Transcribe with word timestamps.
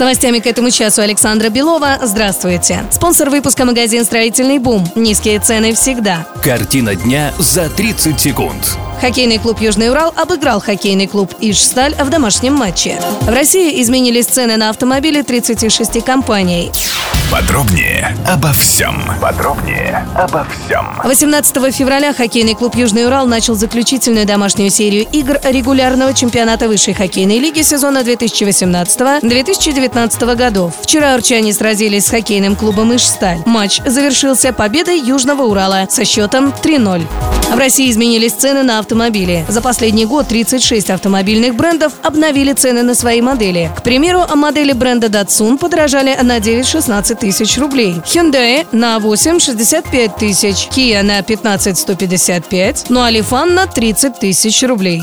С 0.00 0.02
новостями 0.02 0.38
к 0.38 0.46
этому 0.46 0.70
часу 0.70 1.02
Александра 1.02 1.50
Белова. 1.50 1.98
Здравствуйте. 2.00 2.84
Спонсор 2.90 3.28
выпуска 3.28 3.66
магазин 3.66 4.02
«Строительный 4.02 4.58
бум». 4.58 4.90
Низкие 4.94 5.38
цены 5.40 5.74
всегда. 5.74 6.26
Картина 6.42 6.94
дня 6.94 7.34
за 7.38 7.68
30 7.68 8.18
секунд. 8.18 8.78
Хоккейный 9.02 9.36
клуб 9.36 9.60
«Южный 9.60 9.90
Урал» 9.90 10.14
обыграл 10.16 10.58
хоккейный 10.58 11.06
клуб 11.06 11.34
«Ижсталь» 11.42 11.94
в 11.96 12.08
домашнем 12.08 12.54
матче. 12.54 12.98
В 13.20 13.28
России 13.28 13.82
изменились 13.82 14.24
цены 14.24 14.56
на 14.56 14.70
автомобили 14.70 15.20
36 15.20 16.02
компаний. 16.02 16.72
Подробнее 17.30 18.16
обо 18.26 18.52
всем. 18.54 19.04
Подробнее 19.20 19.79
обо 20.16 20.44
всем. 20.44 20.86
18 21.04 21.74
февраля 21.74 22.12
хоккейный 22.12 22.54
клуб 22.54 22.74
«Южный 22.74 23.06
Урал» 23.06 23.26
начал 23.26 23.54
заключительную 23.54 24.26
домашнюю 24.26 24.70
серию 24.70 25.06
игр 25.12 25.38
регулярного 25.42 26.14
чемпионата 26.14 26.68
высшей 26.68 26.94
хоккейной 26.94 27.38
лиги 27.38 27.62
сезона 27.62 27.98
2018-2019 27.98 30.36
годов. 30.36 30.74
Вчера 30.82 31.14
урчане 31.14 31.52
сразились 31.52 32.06
с 32.06 32.10
хоккейным 32.10 32.56
клубом 32.56 32.94
«Ижсталь». 32.94 33.38
Матч 33.46 33.80
завершился 33.84 34.52
победой 34.52 34.98
Южного 34.98 35.42
Урала 35.42 35.86
со 35.88 36.04
счетом 36.04 36.52
3-0. 36.62 37.29
В 37.50 37.58
России 37.58 37.90
изменились 37.90 38.32
цены 38.32 38.62
на 38.62 38.78
автомобили. 38.78 39.44
За 39.48 39.60
последний 39.60 40.06
год 40.06 40.28
36 40.28 40.90
автомобильных 40.90 41.56
брендов 41.56 41.92
обновили 42.02 42.52
цены 42.52 42.82
на 42.82 42.94
свои 42.94 43.20
модели. 43.20 43.70
К 43.76 43.82
примеру, 43.82 44.24
модели 44.36 44.72
бренда 44.72 45.08
Datsun 45.08 45.58
подорожали 45.58 46.16
на 46.22 46.38
9-16 46.38 47.16
тысяч 47.16 47.58
рублей. 47.58 47.96
Hyundai 48.06 48.66
на 48.70 48.98
8-65 48.98 50.18
тысяч. 50.18 50.68
Kia 50.70 51.02
на 51.02 51.18
15-155. 51.20 52.86
Ну 52.88 53.02
а 53.02 53.10
Lifan 53.10 53.46
на 53.46 53.66
30 53.66 54.20
тысяч 54.20 54.62
рублей. 54.62 55.02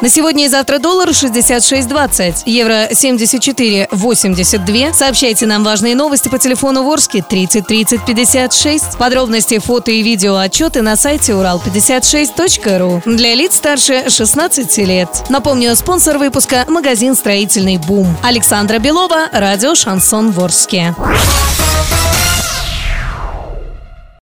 На 0.00 0.08
сегодня 0.08 0.46
и 0.46 0.48
завтра 0.48 0.78
доллар 0.78 1.10
66.20, 1.10 2.44
евро 2.46 2.88
74.82. 2.88 4.94
Сообщайте 4.94 5.44
нам 5.44 5.62
важные 5.62 5.94
новости 5.94 6.28
по 6.28 6.38
телефону 6.38 6.84
Ворске 6.84 7.22
30 7.22 7.66
30 7.66 8.06
56. 8.06 8.96
Подробности, 8.96 9.58
фото 9.58 9.90
и 9.90 10.00
видео 10.02 10.38
отчеты 10.38 10.80
на 10.80 10.96
сайте 10.96 11.32
урал56.ру. 11.32 13.02
Для 13.04 13.34
лиц 13.34 13.56
старше 13.56 14.08
16 14.08 14.78
лет. 14.78 15.10
Напомню, 15.28 15.76
спонсор 15.76 16.16
выпуска– 16.16 16.64
магазин 16.68 17.14
«Строительный 17.14 17.76
бум». 17.76 18.06
Александра 18.22 18.78
Белова, 18.78 19.28
радио 19.32 19.74
«Шансон 19.74 20.30
Ворске». 20.30 20.94